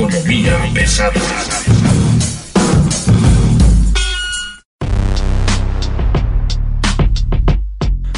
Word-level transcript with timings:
Economía 0.00 0.56
pesada. 0.72 1.12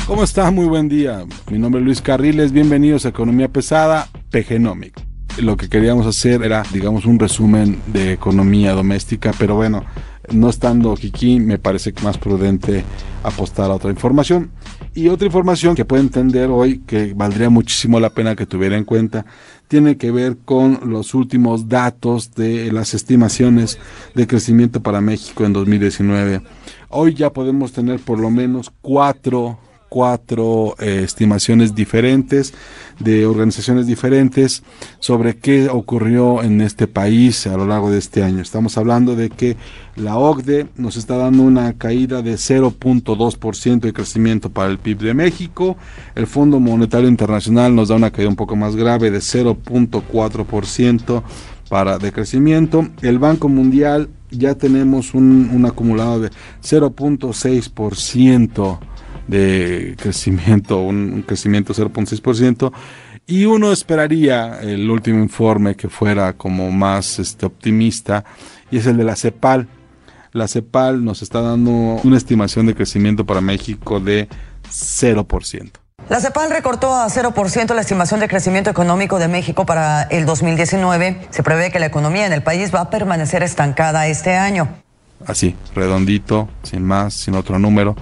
¿Cómo 0.07 0.23
está? 0.23 0.53
Muy 0.53 0.67
buen 0.67 0.89
día. 0.89 1.25
Mi 1.51 1.59
nombre 1.59 1.81
es 1.81 1.85
Luis 1.85 2.01
Carriles. 2.01 2.53
Bienvenidos 2.53 3.05
a 3.05 3.09
Economía 3.09 3.49
Pesada, 3.49 4.07
PGnomic. 4.31 4.95
Lo 5.39 5.57
que 5.57 5.69
queríamos 5.69 6.07
hacer 6.07 6.45
era, 6.45 6.63
digamos, 6.73 7.05
un 7.05 7.19
resumen 7.19 7.81
de 7.89 8.13
economía 8.13 8.75
doméstica, 8.75 9.33
pero 9.37 9.57
bueno, 9.57 9.85
no 10.31 10.51
estando 10.51 10.93
aquí, 10.93 11.41
me 11.41 11.59
parece 11.59 11.93
más 12.05 12.17
prudente 12.17 12.85
apostar 13.25 13.73
a 13.73 13.75
otra 13.75 13.91
información. 13.91 14.53
Y 14.95 15.09
otra 15.09 15.27
información 15.27 15.75
que 15.75 15.87
puede 15.87 16.03
entender 16.03 16.51
hoy, 16.51 16.81
que 16.87 17.15
valdría 17.15 17.49
muchísimo 17.49 17.99
la 17.99 18.11
pena 18.11 18.37
que 18.37 18.45
tuviera 18.45 18.77
en 18.77 18.85
cuenta, 18.85 19.25
tiene 19.67 19.97
que 19.97 20.11
ver 20.11 20.37
con 20.45 20.81
los 20.85 21.15
últimos 21.15 21.67
datos 21.67 22.35
de 22.35 22.71
las 22.71 22.93
estimaciones 22.93 23.79
de 24.15 24.27
crecimiento 24.27 24.83
para 24.83 25.01
México 25.01 25.47
en 25.47 25.55
2019. 25.55 26.43
Hoy 26.91 27.15
ya 27.15 27.33
podemos 27.33 27.73
tener 27.73 28.01
por 28.01 28.21
lo 28.21 28.29
menos 28.29 28.71
cuatro 28.83 29.59
cuatro 29.93 30.75
eh, 30.79 31.03
estimaciones 31.05 31.75
diferentes 31.75 32.55
de 32.99 33.27
organizaciones 33.27 33.87
diferentes 33.87 34.63
sobre 35.01 35.37
qué 35.37 35.69
ocurrió 35.69 36.43
en 36.43 36.63
este 36.63 36.87
país 36.87 37.47
a 37.47 37.59
lo 37.59 37.67
largo 37.67 37.91
de 37.91 37.99
este 37.99 38.23
año. 38.23 38.41
Estamos 38.41 38.79
hablando 38.79 39.15
de 39.17 39.29
que 39.29 39.59
la 39.97 40.17
OCDE 40.17 40.69
nos 40.77 40.97
está 40.97 41.19
dando 41.19 41.43
una 41.43 41.75
caída 41.75 42.23
de 42.23 42.37
0.2% 42.37 43.81
de 43.81 43.93
crecimiento 43.93 44.49
para 44.49 44.71
el 44.71 44.79
PIB 44.79 45.01
de 45.01 45.13
México. 45.13 45.77
El 46.15 46.27
Fondo 46.27 46.59
Monetario 46.59 47.11
Internacional 47.11 47.75
nos 47.75 47.89
da 47.89 47.97
una 47.97 48.11
caída 48.11 48.31
un 48.31 48.37
poco 48.37 48.57
más 48.57 48.77
grave 48.77 49.11
de 49.11 49.19
0.4% 49.19 51.23
para 51.69 51.99
de 51.99 52.13
crecimiento. 52.13 52.89
El 53.03 53.19
Banco 53.19 53.51
Mundial 53.51 54.09
ya 54.31 54.55
tenemos 54.55 55.13
un, 55.13 55.51
un 55.53 55.67
acumulado 55.67 56.21
de 56.21 56.31
0.6% 56.63 58.79
de 59.27 59.97
crecimiento, 60.01 60.81
un, 60.81 61.23
crecimiento 61.27 61.75
0.6%, 61.75 62.73
y 63.27 63.45
uno 63.45 63.73
esperaría 63.73 64.61
el 64.61 64.91
último 64.91 65.23
informe 65.23 65.77
que 65.77 65.89
fuera 65.89 66.33
como 66.33 66.71
más 66.71 67.19
este, 67.19 67.47
optimista, 67.47 68.25
y 68.71 68.79
es 68.79 68.87
el 68.87 68.97
de 68.97 69.05
la 69.05 69.17
CEPAL. 69.17 69.69
La 70.33 70.49
CEPAL 70.49 71.05
nos 71.05 71.23
está 71.23 71.41
dando 71.41 71.71
una 71.71 72.17
estimación 72.17 72.67
de 72.67 72.75
crecimiento 72.75 73.25
para 73.25 73.41
México 73.41 74.01
de 74.01 74.29
0%. 74.69 75.71
La 76.09 76.21
CEPAL 76.21 76.51
recortó 76.51 76.95
a 76.95 77.07
0% 77.07 77.75
la 77.75 77.81
estimación 77.81 78.19
de 78.21 78.29
crecimiento 78.29 78.71
económico 78.71 79.19
de 79.19 79.29
México 79.29 79.65
para 79.65 80.03
el 80.03 80.27
2019. 80.27 81.29
Se 81.31 81.43
prevé 81.43 81.71
que 81.71 81.79
la 81.79 81.87
economía 81.87 82.27
en 82.27 82.33
el 82.33 82.43
país 82.43 82.75
va 82.75 82.81
a 82.81 82.91
permanecer 82.91 83.43
estancada 83.43 84.09
este 84.09 84.35
año. 84.35 84.69
Así, 85.27 85.55
redondito, 85.75 86.49
sin 86.65 86.83
más, 86.83 87.15
sin 87.15 87.35
otro 87.37 87.59
número 87.59 87.95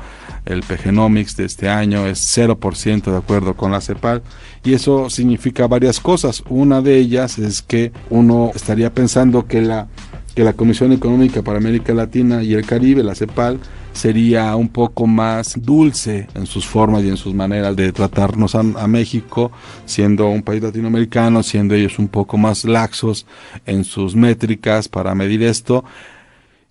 el 0.46 0.62
PGnomics 0.62 1.36
de 1.36 1.44
este 1.44 1.68
año 1.68 2.06
es 2.06 2.36
0% 2.36 3.10
de 3.10 3.16
acuerdo 3.16 3.54
con 3.54 3.72
la 3.72 3.80
CEPAL 3.80 4.22
y 4.64 4.74
eso 4.74 5.10
significa 5.10 5.66
varias 5.66 6.00
cosas. 6.00 6.42
Una 6.48 6.80
de 6.82 6.96
ellas 6.96 7.38
es 7.38 7.62
que 7.62 7.92
uno 8.10 8.50
estaría 8.54 8.92
pensando 8.92 9.46
que 9.46 9.60
la, 9.62 9.88
que 10.34 10.44
la 10.44 10.52
Comisión 10.52 10.92
Económica 10.92 11.42
para 11.42 11.58
América 11.58 11.94
Latina 11.94 12.42
y 12.42 12.54
el 12.54 12.66
Caribe, 12.66 13.02
la 13.02 13.14
CEPAL, 13.14 13.60
sería 13.92 14.54
un 14.56 14.68
poco 14.68 15.06
más 15.06 15.54
dulce 15.60 16.28
en 16.34 16.46
sus 16.46 16.66
formas 16.66 17.02
y 17.02 17.08
en 17.08 17.16
sus 17.16 17.34
maneras 17.34 17.74
de 17.74 17.92
tratarnos 17.92 18.54
a, 18.54 18.60
a, 18.60 18.86
México, 18.86 19.50
siendo 19.84 20.28
un 20.28 20.42
país 20.42 20.62
latinoamericano, 20.62 21.42
siendo 21.42 21.74
ellos 21.74 21.98
un 21.98 22.08
poco 22.08 22.38
más 22.38 22.64
laxos 22.64 23.26
en 23.66 23.84
sus 23.84 24.14
métricas 24.14 24.88
para 24.88 25.14
medir 25.14 25.42
esto. 25.42 25.84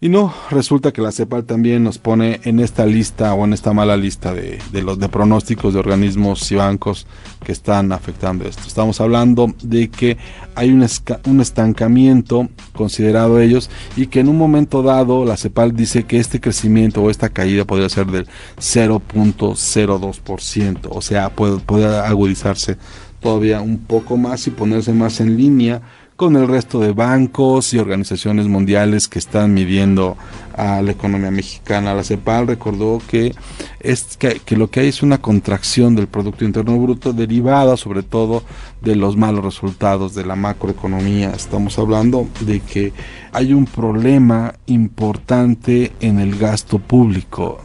Y 0.02 0.08
no, 0.08 0.34
resulta 0.50 0.94
que 0.94 1.02
la 1.02 1.12
CEPAL 1.12 1.44
también 1.44 1.84
nos 1.84 1.98
pone 1.98 2.40
en 2.46 2.62
esta 2.62 2.86
lista 2.86 3.34
o 3.34 3.44
en 3.44 3.52
esta 3.52 3.74
mala 3.74 3.98
lista 3.98 4.34
de, 4.34 4.58
de, 4.72 4.82
los 4.82 4.98
de 4.98 5.10
pronósticos 5.10 5.74
de 5.74 5.80
organismos 5.82 6.50
y 6.54 6.56
bancos 6.56 7.06
que 7.44 7.52
están 7.52 7.92
afectando 7.92 8.46
esto. 8.46 8.64
Estamos 8.66 9.02
hablando 9.02 9.54
de 9.62 9.90
que 9.90 10.18
hay 10.56 10.72
un, 10.72 10.88
un 11.26 11.42
estancamiento 11.42 12.48
considerado 12.74 13.42
ellos 13.42 13.70
y 13.98 14.08
que 14.08 14.22
en 14.22 14.30
un 14.30 14.38
momento 14.38 14.84
dado 14.84 15.26
la 15.26 15.36
CEPAL 15.36 15.76
dice 15.76 16.06
que 16.06 16.18
este 16.18 16.40
crecimiento 16.40 17.04
o 17.04 17.09
esta 17.09 17.28
caída 17.28 17.66
podría 17.66 17.90
ser 17.90 18.06
del 18.06 18.26
0.02%, 18.58 20.88
o 20.90 21.02
sea, 21.02 21.30
puede, 21.30 21.59
puede 21.59 21.98
agudizarse 21.98 22.78
todavía 23.20 23.59
un 23.59 23.80
poco 23.80 24.16
más 24.16 24.48
y 24.48 24.52
ponerse 24.52 24.94
más 24.94 25.20
en 25.20 25.36
línea 25.36 25.82
con 26.19 26.35
el 26.35 26.50
resto 26.50 26.81
de 26.81 26.91
bancos 26.91 27.74
y 27.74 27.78
organizaciones 27.78 28.46
mundiales 28.50 29.07
que 29.07 29.19
están 29.19 29.53
midiendo 29.53 30.18
a 30.53 30.81
la 30.81 30.91
economía 30.91 31.31
mexicana. 31.31 31.94
La 31.94 32.03
CEPAL 32.03 32.46
recordó 32.46 33.02
que, 33.07 33.34
es, 33.80 34.18
que, 34.18 34.58
lo 34.58 34.69
que 34.69 34.81
hay 34.81 34.90
es 34.90 35.02
una 35.02 35.19
contracción 35.19 35.96
del 35.96 36.08
Producto 36.08 36.44
Interno 36.44 36.78
Bruto 36.78 37.13
derivada 37.13 37.78
sobre 37.78 38.03
todo 38.03 38.44
de 38.81 38.97
los 38.97 39.16
malos 39.16 39.46
resultados 39.46 40.13
de 40.13 40.25
la 40.25 40.35
macroeconomía. 40.35 41.29
Estamos 41.29 41.79
hablando 41.79 42.28
de 42.41 42.59
que 42.59 42.91
hay 43.31 43.53
un 43.53 43.66
problema 43.66 44.56
importante 44.66 45.94
en 46.02 46.19
el 46.19 46.38
gasto 46.38 46.79
público 46.79 47.62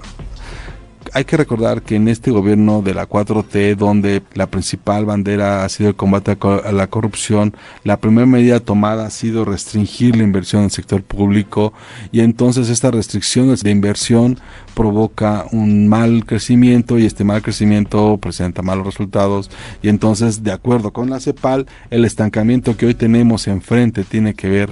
hay 1.15 1.25
que 1.25 1.37
recordar 1.37 1.83
que 1.83 1.95
en 1.95 2.09
este 2.09 2.33
gobierno 2.33 2.83
de 2.83 2.93
la 2.93 3.09
4T, 3.09 3.77
donde 3.77 4.21
la 4.35 4.49
principal 4.49 5.05
bandera 5.05 5.65
ha 5.65 5.69
sido 5.69 5.91
el 5.91 5.95
combate 5.95 6.37
a 6.43 6.73
la 6.73 6.89
corrupción, 6.89 7.55
la 7.85 7.99
primera 7.99 8.27
medida 8.27 8.59
tomada 8.59 9.07
ha 9.07 9.11
sido 9.11 9.45
restringir 9.45 10.17
la 10.17 10.25
inversión 10.25 10.63
en 10.63 10.65
el 10.67 10.71
sector 10.73 11.05
público 11.05 11.73
y 12.11 12.19
entonces 12.19 12.69
esta 12.69 12.91
restricción 12.91 13.55
de 13.55 13.71
inversión 13.71 14.41
provoca 14.75 15.47
un 15.53 15.87
mal 15.87 16.27
crecimiento 16.27 16.99
y 16.99 17.07
este 17.07 17.23
mal 17.23 17.43
crecimiento 17.43 18.19
presenta 18.19 18.63
malos 18.63 18.85
resultados 18.85 19.53
y 19.83 19.91
entonces 19.91 20.43
de 20.43 20.51
acuerdo 20.51 20.93
con 20.93 21.11
la 21.11 21.21
CEPAL 21.21 21.67
el 21.91 22.05
estancamiento 22.05 22.77
que 22.77 22.87
hoy 22.87 22.95
tenemos 22.95 23.47
enfrente 23.47 24.03
tiene 24.03 24.35
que 24.35 24.49
ver 24.49 24.71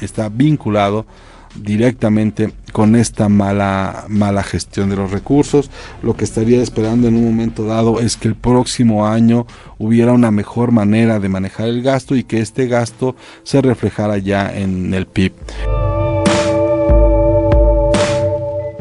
está 0.00 0.28
vinculado 0.28 1.06
directamente 1.54 2.52
con 2.72 2.96
esta 2.96 3.28
mala 3.28 4.04
mala 4.08 4.42
gestión 4.42 4.90
de 4.90 4.96
los 4.96 5.10
recursos. 5.10 5.70
Lo 6.02 6.16
que 6.16 6.24
estaría 6.24 6.62
esperando 6.62 7.08
en 7.08 7.16
un 7.16 7.24
momento 7.24 7.64
dado 7.64 8.00
es 8.00 8.16
que 8.16 8.28
el 8.28 8.34
próximo 8.34 9.06
año 9.06 9.46
hubiera 9.78 10.12
una 10.12 10.30
mejor 10.30 10.72
manera 10.72 11.20
de 11.20 11.28
manejar 11.28 11.68
el 11.68 11.82
gasto 11.82 12.16
y 12.16 12.24
que 12.24 12.40
este 12.40 12.66
gasto 12.66 13.14
se 13.42 13.62
reflejara 13.62 14.18
ya 14.18 14.52
en 14.54 14.92
el 14.94 15.06
PIB. 15.06 15.32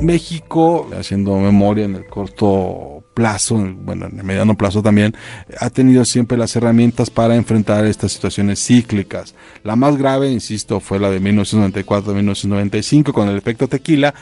México, 0.02 0.90
haciendo 0.98 1.38
memoria 1.38 1.86
en 1.86 1.96
el 1.96 2.06
corto 2.06 2.93
plazo, 3.14 3.56
bueno, 3.84 4.08
en 4.08 4.20
el 4.20 4.24
mediano 4.24 4.56
plazo 4.56 4.82
también, 4.82 5.14
ha 5.60 5.70
tenido 5.70 6.06
siempre 6.06 6.38
las 6.38 6.56
herramientas 6.56 7.10
para 7.10 7.36
enfrentar 7.36 7.86
estas 7.86 8.12
situaciones 8.12 8.64
cíclicas. 8.64 9.36
La 9.64 9.76
más 9.76 9.98
grave, 9.98 10.32
insisto, 10.32 10.80
fue 10.80 11.00
la 11.00 11.10
de 11.10 11.22
1994-1995 11.22 13.12
con 13.12 13.28
el 13.30 13.38
efecto 13.38 13.68
tequila. 13.68 14.14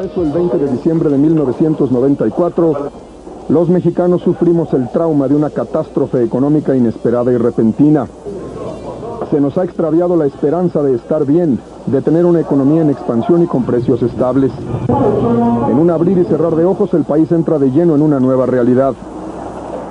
Eso 0.00 0.22
el 0.22 0.32
20 0.32 0.58
de 0.58 0.72
diciembre 0.72 1.10
de 1.10 1.18
1994, 1.18 2.92
los 3.48 3.68
mexicanos 3.68 4.22
sufrimos 4.22 4.72
el 4.74 4.90
trauma 4.90 5.26
de 5.26 5.34
una 5.34 5.50
catástrofe 5.50 6.22
económica 6.22 6.76
inesperada 6.76 7.32
y 7.32 7.36
repentina. 7.36 8.06
Se 9.30 9.40
nos 9.40 9.58
ha 9.58 9.64
extraviado 9.64 10.16
la 10.16 10.24
esperanza 10.24 10.82
de 10.82 10.94
estar 10.94 11.26
bien, 11.26 11.58
de 11.86 12.00
tener 12.00 12.24
una 12.24 12.40
economía 12.40 12.80
en 12.80 12.90
expansión 12.90 13.42
y 13.42 13.46
con 13.46 13.62
precios 13.64 14.02
estables. 14.02 14.50
En 15.70 15.78
un 15.78 15.90
abrir 15.90 16.16
y 16.16 16.24
cerrar 16.24 16.56
de 16.56 16.64
ojos, 16.64 16.94
el 16.94 17.04
país 17.04 17.30
entra 17.30 17.58
de 17.58 17.70
lleno 17.70 17.94
en 17.94 18.00
una 18.00 18.20
nueva 18.20 18.46
realidad. 18.46 18.94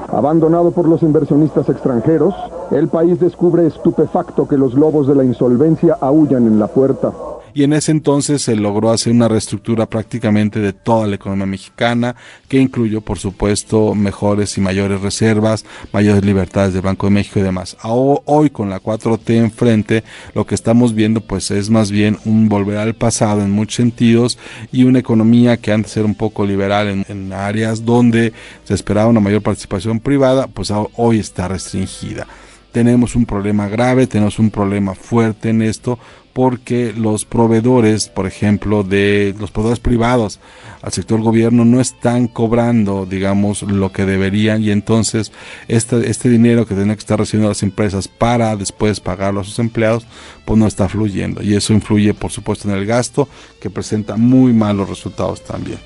Abandonado 0.07 0.71
por 0.71 0.87
los 0.87 1.03
inversionistas 1.03 1.69
extranjeros, 1.69 2.33
el 2.71 2.87
país 2.87 3.19
descubre 3.19 3.67
estupefacto 3.67 4.47
que 4.47 4.57
los 4.57 4.73
lobos 4.73 5.07
de 5.07 5.13
la 5.13 5.23
insolvencia 5.23 5.97
aullan 6.01 6.47
en 6.47 6.59
la 6.59 6.67
puerta. 6.67 7.11
Y 7.57 7.63
en 7.63 7.73
ese 7.73 7.91
entonces 7.91 8.43
se 8.43 8.55
logró 8.55 8.91
hacer 8.91 9.11
una 9.11 9.27
reestructura 9.27 9.87
prácticamente 9.87 10.59
de 10.59 10.73
toda 10.73 11.07
la 11.07 11.15
economía 11.15 11.47
mexicana, 11.47 12.15
que 12.47 12.59
incluyó 12.59 13.01
por 13.01 13.17
supuesto 13.17 13.95
mejores 13.95 14.59
y 14.59 14.61
mayores 14.61 15.01
reservas, 15.01 15.65
mayores 15.91 16.23
libertades 16.23 16.75
del 16.75 16.83
Banco 16.83 17.07
de 17.07 17.13
México 17.13 17.39
y 17.39 17.41
demás. 17.41 17.75
Hoy 17.81 18.51
con 18.51 18.69
la 18.69 18.79
4T 18.79 19.37
enfrente, 19.37 20.03
lo 20.35 20.45
que 20.45 20.53
estamos 20.53 20.93
viendo 20.93 21.19
pues 21.19 21.49
es 21.49 21.71
más 21.71 21.89
bien 21.89 22.19
un 22.25 22.47
volver 22.47 22.77
al 22.77 22.93
pasado 22.93 23.41
en 23.41 23.49
muchos 23.49 23.77
sentidos 23.77 24.37
y 24.71 24.83
una 24.83 24.99
economía 24.99 25.57
que 25.57 25.71
antes 25.71 25.97
era 25.97 26.05
un 26.05 26.13
poco 26.13 26.45
liberal 26.45 26.87
en, 26.89 27.05
en 27.09 27.33
áreas 27.33 27.83
donde 27.83 28.33
se 28.65 28.75
esperaba 28.75 29.07
una 29.07 29.19
mayor 29.19 29.41
participación 29.41 29.99
privada, 29.99 30.45
pues 30.45 30.71
hoy 30.95 31.17
está 31.17 31.47
restringida 31.47 32.27
tenemos 32.71 33.15
un 33.15 33.25
problema 33.25 33.67
grave, 33.67 34.07
tenemos 34.07 34.39
un 34.39 34.51
problema 34.51 34.93
fuerte 34.95 35.49
en 35.49 35.61
esto, 35.61 35.97
porque 36.37 36.93
los 36.95 37.25
proveedores, 37.25 38.09
por 38.09 38.27
ejemplo, 38.27 38.83
de 38.83 39.33
los 39.39 39.49
proveedores 39.49 39.79
privados 39.79 40.39
al 40.83 40.91
sector 40.91 41.19
gobierno 41.21 41.65
no 41.65 41.81
están 41.81 42.27
cobrando, 42.27 43.07
digamos, 43.07 43.63
lo 43.63 43.91
que 43.91 44.05
deberían 44.05 44.61
y 44.61 44.69
entonces 44.69 45.31
este, 45.67 46.11
este 46.11 46.29
dinero 46.29 46.67
que 46.67 46.75
tienen 46.75 46.95
que 46.95 46.99
estar 46.99 47.17
recibiendo 47.17 47.49
las 47.49 47.63
empresas 47.63 48.07
para 48.07 48.55
después 48.55 48.99
pagarlo 48.99 49.39
a 49.39 49.45
sus 49.45 49.57
empleados, 49.57 50.05
pues 50.45 50.59
no 50.59 50.67
está 50.67 50.87
fluyendo 50.87 51.41
y 51.41 51.55
eso 51.55 51.73
influye, 51.73 52.13
por 52.13 52.31
supuesto, 52.31 52.69
en 52.69 52.75
el 52.75 52.85
gasto 52.85 53.27
que 53.59 53.71
presenta 53.71 54.15
muy 54.15 54.53
malos 54.53 54.89
resultados 54.89 55.43
también. 55.43 55.79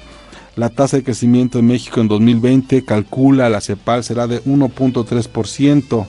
La 0.58 0.70
tasa 0.70 0.98
de 0.98 1.04
crecimiento 1.04 1.60
en 1.60 1.68
México 1.68 2.02
en 2.02 2.10
2020 2.10 2.84
calcula 2.84 3.50
la 3.50 3.62
CEPAL 3.62 4.04
será 4.04 4.28
de 4.28 4.44
1.3%. 4.44 6.08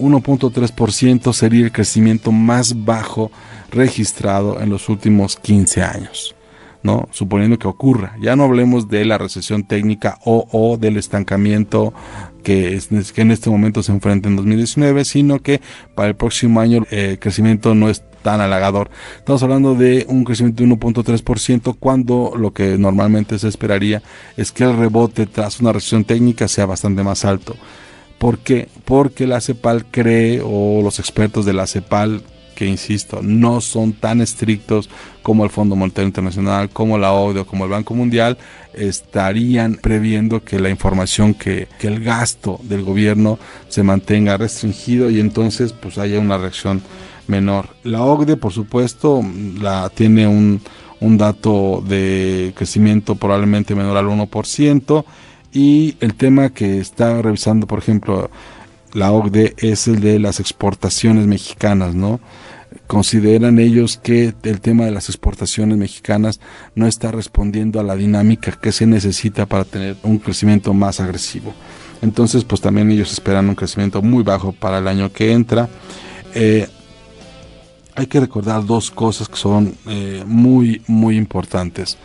1.3% 0.00 1.32
sería 1.32 1.64
el 1.64 1.72
crecimiento 1.72 2.32
más 2.32 2.84
bajo 2.84 3.30
registrado 3.70 4.60
en 4.60 4.70
los 4.70 4.88
últimos 4.88 5.36
15 5.36 5.82
años. 5.82 6.34
¿no? 6.82 7.08
Suponiendo 7.10 7.58
que 7.58 7.68
ocurra. 7.68 8.16
Ya 8.20 8.36
no 8.36 8.44
hablemos 8.44 8.88
de 8.88 9.04
la 9.04 9.18
recesión 9.18 9.64
técnica 9.64 10.18
o, 10.24 10.78
del 10.80 10.96
estancamiento 10.96 11.92
que, 12.42 12.74
es, 12.74 12.88
que 13.12 13.20
en 13.20 13.30
este 13.30 13.50
momento 13.50 13.82
se 13.82 13.92
enfrenta 13.92 14.28
en 14.28 14.36
2019, 14.36 15.04
sino 15.04 15.40
que 15.40 15.60
para 15.94 16.08
el 16.08 16.16
próximo 16.16 16.60
año 16.60 16.84
el 16.90 17.18
crecimiento 17.18 17.74
no 17.74 17.90
es 17.90 18.02
tan 18.22 18.40
halagador. 18.40 18.90
Estamos 19.18 19.42
hablando 19.42 19.74
de 19.74 20.06
un 20.08 20.24
crecimiento 20.24 20.62
de 20.62 20.70
1.3% 20.70 21.76
cuando 21.78 22.32
lo 22.36 22.52
que 22.52 22.78
normalmente 22.78 23.38
se 23.38 23.48
esperaría 23.48 24.02
es 24.36 24.52
que 24.52 24.64
el 24.64 24.76
rebote 24.76 25.26
tras 25.26 25.60
una 25.60 25.72
recesión 25.72 26.04
técnica 26.04 26.48
sea 26.48 26.66
bastante 26.66 27.02
más 27.02 27.24
alto. 27.24 27.56
¿Por 28.20 28.38
qué? 28.40 28.68
Porque 28.84 29.26
la 29.26 29.40
CEPAL 29.40 29.86
cree, 29.90 30.42
o 30.44 30.82
los 30.82 30.98
expertos 30.98 31.46
de 31.46 31.54
la 31.54 31.66
CEPAL, 31.66 32.22
que 32.54 32.66
insisto, 32.66 33.20
no 33.22 33.62
son 33.62 33.94
tan 33.94 34.20
estrictos 34.20 34.90
como 35.22 35.42
el 35.44 35.50
Fondo 35.50 35.74
Monetario 35.74 36.08
Internacional, 36.08 36.68
como 36.68 36.98
la 36.98 37.14
OCDE 37.14 37.40
o 37.40 37.46
como 37.46 37.64
el 37.64 37.70
Banco 37.70 37.94
Mundial, 37.94 38.36
estarían 38.74 39.76
previendo 39.76 40.44
que 40.44 40.60
la 40.60 40.68
información, 40.68 41.32
que, 41.32 41.66
que 41.78 41.86
el 41.86 42.04
gasto 42.04 42.60
del 42.64 42.82
gobierno 42.82 43.38
se 43.70 43.82
mantenga 43.82 44.36
restringido 44.36 45.08
y 45.08 45.18
entonces 45.18 45.72
pues 45.72 45.96
haya 45.96 46.20
una 46.20 46.36
reacción 46.36 46.82
menor. 47.26 47.70
La 47.84 48.02
OCDE, 48.02 48.36
por 48.36 48.52
supuesto, 48.52 49.22
la 49.62 49.88
tiene 49.88 50.28
un, 50.28 50.60
un 51.00 51.16
dato 51.16 51.82
de 51.88 52.52
crecimiento 52.54 53.14
probablemente 53.14 53.74
menor 53.74 53.96
al 53.96 54.08
1%, 54.08 55.04
y 55.52 55.96
el 56.00 56.14
tema 56.14 56.50
que 56.50 56.78
está 56.78 57.20
revisando, 57.22 57.66
por 57.66 57.78
ejemplo, 57.78 58.30
la 58.92 59.12
OCDE 59.12 59.54
es 59.58 59.88
el 59.88 60.00
de 60.00 60.18
las 60.18 60.40
exportaciones 60.40 61.26
mexicanas, 61.26 61.94
¿no? 61.94 62.20
Consideran 62.86 63.58
ellos 63.58 63.98
que 64.02 64.34
el 64.42 64.60
tema 64.60 64.84
de 64.84 64.90
las 64.90 65.08
exportaciones 65.08 65.76
mexicanas 65.76 66.40
no 66.74 66.86
está 66.86 67.10
respondiendo 67.10 67.80
a 67.80 67.84
la 67.84 67.96
dinámica 67.96 68.52
que 68.52 68.72
se 68.72 68.86
necesita 68.86 69.46
para 69.46 69.64
tener 69.64 69.96
un 70.02 70.18
crecimiento 70.18 70.72
más 70.74 71.00
agresivo. 71.00 71.52
Entonces, 72.02 72.44
pues 72.44 72.60
también 72.60 72.90
ellos 72.90 73.12
esperan 73.12 73.48
un 73.48 73.54
crecimiento 73.54 74.02
muy 74.02 74.22
bajo 74.22 74.52
para 74.52 74.78
el 74.78 74.88
año 74.88 75.12
que 75.12 75.32
entra. 75.32 75.68
Eh, 76.34 76.68
hay 77.94 78.06
que 78.06 78.20
recordar 78.20 78.64
dos 78.64 78.90
cosas 78.90 79.28
que 79.28 79.36
son 79.36 79.74
eh, 79.86 80.24
muy, 80.26 80.82
muy 80.86 81.16
importantes. 81.16 81.98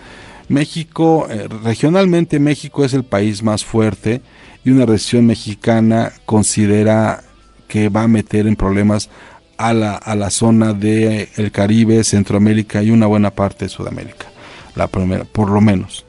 México, 0.50 1.27
eh, 1.30 1.47
regionalmente 1.63 2.39
México 2.39 2.86
es 2.86 2.94
el 2.94 3.03
país 3.03 3.44
más 3.44 3.63
fuerte 3.63 4.21
y 4.63 4.71
una 4.71 4.86
región 4.86 5.25
mexicana 5.25 6.13
considera 6.25 7.24
que 7.68 7.89
va 7.89 8.03
a 8.03 8.07
meter 8.07 8.47
en 8.47 8.56
problemas 8.56 9.09
a 9.57 9.74
la, 9.74 9.95
a 9.95 10.15
la 10.15 10.30
zona 10.30 10.74
del 10.74 11.30
el 11.36 11.51
Caribe, 11.51 12.03
Centroamérica 12.03 12.83
y 12.83 12.92
una 12.92 13.07
buena 13.07 13.31
parte 13.31 13.65
de 13.65 13.69
Sudamérica, 13.69 14.27
la 14.75 14.88
primera, 14.88 15.24
por 15.24 15.50
lo 15.50 15.62
menos. 15.62 16.06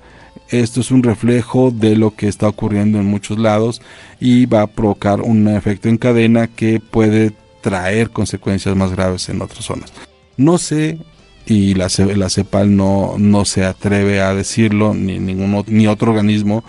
Esto 0.49 0.81
es 0.81 0.91
un 0.91 1.03
reflejo 1.03 1.73
de 1.73 1.97
lo 1.97 2.15
que 2.15 2.29
está 2.29 2.49
ocurriendo 2.49 2.99
en 2.99 3.07
muchos 3.07 3.39
lados 3.39 3.83
y 4.21 4.47
va 4.47 4.63
a 4.63 4.67
provocar 4.69 5.21
un 5.21 5.49
efecto 5.49 5.89
en 5.89 5.99
cadena 5.99 6.47
que 6.47 6.81
puede 6.81 7.33
traer 7.63 8.11
consecuencias 8.11 8.77
más 8.77 8.93
graves 8.93 9.29
en 9.29 9.43
otras 9.43 9.65
zonas. 9.65 9.93
No 10.37 10.59
sé 10.59 10.99
y 11.47 11.75
la, 11.75 11.89
la 12.17 12.29
CEPAL 12.29 12.77
no, 12.77 13.15
no 13.19 13.45
se 13.45 13.65
atreve 13.65 14.21
a 14.21 14.35
decirlo, 14.35 14.95
ni, 14.95 15.19
ningún, 15.19 15.65
ni 15.69 15.87
otro 15.87 16.11
organismo, 16.11 16.65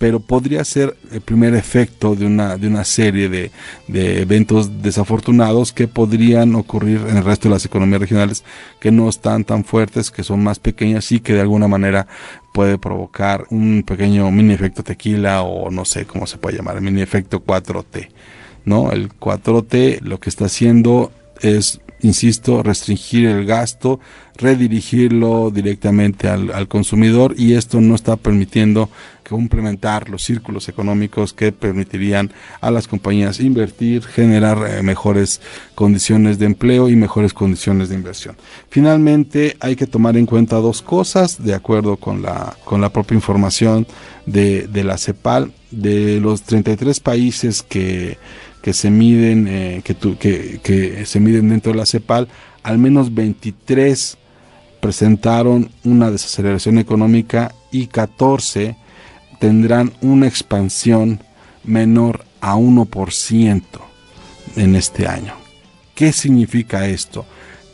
pero 0.00 0.18
podría 0.18 0.64
ser 0.64 0.96
el 1.12 1.20
primer 1.20 1.54
efecto 1.54 2.14
de 2.14 2.24
una, 2.24 2.56
de 2.56 2.68
una 2.68 2.84
serie 2.84 3.28
de, 3.28 3.50
eventos 3.86 4.80
desafortunados 4.80 5.74
que 5.74 5.88
podrían 5.88 6.54
ocurrir 6.54 7.02
en 7.06 7.18
el 7.18 7.24
resto 7.24 7.48
de 7.48 7.56
las 7.56 7.66
economías 7.66 8.00
regionales 8.00 8.42
que 8.80 8.90
no 8.90 9.10
están 9.10 9.44
tan 9.44 9.62
fuertes, 9.62 10.10
que 10.10 10.22
son 10.22 10.42
más 10.42 10.58
pequeñas 10.58 11.12
y 11.12 11.20
que 11.20 11.34
de 11.34 11.42
alguna 11.42 11.68
manera 11.68 12.06
puede 12.54 12.78
provocar 12.78 13.44
un 13.50 13.82
pequeño 13.86 14.30
mini 14.30 14.54
efecto 14.54 14.82
tequila 14.82 15.42
o 15.42 15.70
no 15.70 15.84
sé 15.84 16.06
cómo 16.06 16.26
se 16.26 16.38
puede 16.38 16.56
llamar, 16.56 16.76
el 16.76 16.82
mini 16.82 17.02
efecto 17.02 17.44
4T. 17.44 18.08
¿no? 18.64 18.92
El 18.92 19.10
4T 19.10 20.00
lo 20.00 20.18
que 20.18 20.30
está 20.30 20.46
haciendo 20.46 21.12
es 21.42 21.80
insisto, 22.02 22.62
restringir 22.62 23.26
el 23.26 23.46
gasto, 23.46 24.00
redirigirlo 24.36 25.50
directamente 25.50 26.28
al, 26.28 26.68
consumidor 26.68 27.34
y 27.36 27.54
esto 27.54 27.80
no 27.80 27.94
está 27.94 28.16
permitiendo 28.16 28.88
complementar 29.30 30.10
los 30.10 30.24
círculos 30.24 30.68
económicos 30.68 31.32
que 31.32 31.52
permitirían 31.52 32.32
a 32.60 32.70
las 32.70 32.88
compañías 32.88 33.40
invertir, 33.40 34.02
generar 34.02 34.58
eh, 34.68 34.82
mejores 34.82 35.40
condiciones 35.74 36.38
de 36.38 36.46
empleo 36.46 36.90
y 36.90 36.96
mejores 36.96 37.32
condiciones 37.32 37.88
de 37.88 37.94
inversión. 37.94 38.36
Finalmente, 38.68 39.56
hay 39.60 39.76
que 39.76 39.86
tomar 39.86 40.16
en 40.16 40.26
cuenta 40.26 40.56
dos 40.56 40.82
cosas, 40.82 41.42
de 41.42 41.54
acuerdo 41.54 41.96
con 41.96 42.20
la, 42.22 42.56
con 42.64 42.80
la 42.80 42.92
propia 42.92 43.14
información 43.14 43.86
de, 44.26 44.66
de 44.66 44.84
la 44.84 44.98
CEPAL, 44.98 45.52
de 45.70 46.20
los 46.20 46.42
33 46.42 46.98
países 47.00 47.62
que 47.62 48.18
que 48.62 48.74
se 48.74 48.90
miden 48.90 49.48
eh, 49.48 49.82
que, 49.82 50.58
que, 50.62 51.06
se 51.06 51.20
miden 51.20 51.48
dentro 51.48 51.72
de 51.72 51.78
la 51.78 51.86
CEPAL, 51.86 52.28
al 52.62 52.78
menos 52.78 53.14
23 53.14 54.18
presentaron 54.80 55.70
una 55.84 56.10
desaceleración 56.10 56.78
económica 56.78 57.54
y 57.70 57.86
14 57.86 58.76
tendrán 59.40 59.92
una 60.02 60.28
expansión 60.28 61.20
menor 61.64 62.24
a 62.40 62.54
1% 62.54 63.62
en 64.54 64.76
este 64.76 65.08
año. 65.08 65.34
¿Qué 65.96 66.12
significa 66.12 66.86
esto? 66.86 67.26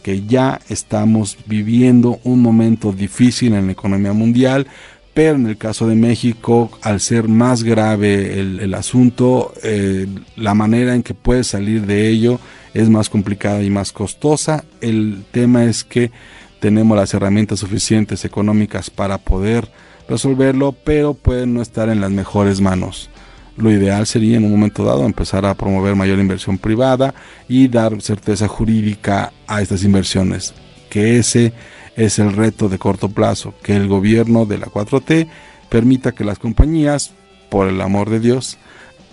Que 0.02 0.24
ya 0.24 0.60
estamos 0.68 1.36
viviendo 1.46 2.20
un 2.24 2.40
momento 2.40 2.92
difícil 2.92 3.52
en 3.52 3.66
la 3.66 3.72
economía 3.72 4.12
mundial, 4.12 4.66
pero 5.12 5.34
en 5.34 5.46
el 5.46 5.56
caso 5.56 5.88
de 5.88 5.96
México, 5.96 6.70
al 6.82 7.00
ser 7.00 7.28
más 7.28 7.62
grave 7.62 8.38
el, 8.38 8.74
asunto, 8.74 9.52
eh, 9.62 10.06
la 10.36 10.54
manera 10.54 10.94
en 10.94 11.02
que 11.02 11.14
puede 11.14 11.42
salir 11.42 11.86
de 11.86 12.08
ello 12.08 12.38
es 12.74 12.88
más 12.90 13.08
complicada 13.08 13.62
y 13.62 13.70
más 13.70 13.92
costosa. 13.92 14.64
El 14.80 15.24
tema 15.32 15.64
es 15.64 15.84
que 15.84 16.12
tenemos 16.60 16.96
las 16.96 17.14
herramientas 17.14 17.60
suficientes 17.60 18.24
económicas 18.24 18.90
para 18.90 19.18
poder 19.18 19.68
resolverlo, 20.08 20.72
pero 20.72 21.14
pueden 21.14 21.54
no 21.54 21.62
estar 21.62 21.88
en 21.88 22.00
las 22.00 22.10
mejores 22.10 22.60
manos. 22.60 23.10
Lo 23.56 23.70
ideal 23.70 24.06
sería 24.06 24.36
en 24.36 24.44
un 24.44 24.50
momento 24.50 24.84
dado 24.84 25.06
empezar 25.06 25.46
a 25.46 25.54
promover 25.54 25.96
mayor 25.96 26.18
inversión 26.18 26.58
privada 26.58 27.14
y 27.48 27.68
dar 27.68 28.00
certeza 28.02 28.48
jurídica 28.48 29.32
a 29.46 29.62
estas 29.62 29.82
inversiones. 29.82 30.54
Que 30.90 31.18
ese 31.18 31.52
es 31.96 32.18
el 32.18 32.34
reto 32.34 32.68
de 32.68 32.78
corto 32.78 33.08
plazo, 33.08 33.54
que 33.62 33.74
el 33.74 33.88
gobierno 33.88 34.44
de 34.44 34.58
la 34.58 34.66
4T 34.66 35.26
permita 35.70 36.12
que 36.12 36.24
las 36.24 36.38
compañías, 36.38 37.12
por 37.48 37.68
el 37.68 37.80
amor 37.80 38.10
de 38.10 38.20
Dios, 38.20 38.58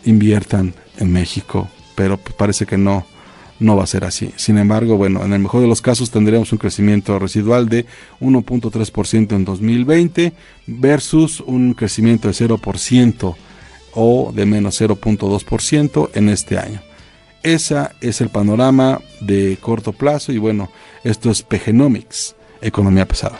inviertan 0.04 0.74
en 0.98 1.12
México, 1.12 1.70
pero 1.96 2.18
parece 2.18 2.66
que 2.66 2.78
no, 2.78 3.06
no 3.64 3.76
va 3.76 3.84
a 3.84 3.88
ser 3.88 4.04
así. 4.04 4.32
Sin 4.36 4.58
embargo, 4.58 4.98
bueno, 4.98 5.24
en 5.24 5.34
el 5.34 5.40
mejor 5.40 5.62
de 5.62 5.68
los 5.68 5.82
casos 5.82 6.12
tendremos 6.12 6.52
un 6.52 6.58
crecimiento 6.58 7.18
residual 7.18 7.70
de 7.70 7.86
1.3% 8.20 9.36
en 9.36 9.46
2020 9.46 10.34
versus 10.68 11.40
un 11.40 11.74
crecimiento 11.74 12.28
de 12.28 12.34
0% 12.34 13.36
o 13.96 14.32
de 14.34 14.46
menos 14.46 14.82
0.2% 14.82 16.10
en 16.14 16.30
este 16.30 16.58
año. 16.58 16.82
Ese 17.42 17.90
es 18.02 18.22
el 18.22 18.30
panorama 18.30 19.02
de 19.22 19.58
corto 19.60 19.94
plazo 19.94 20.32
y 20.32 20.38
bueno, 20.38 20.70
esto 21.04 21.32
es 21.32 21.42
Pegenomics 21.42 22.36
economía 22.62 23.06
pesada. 23.06 23.40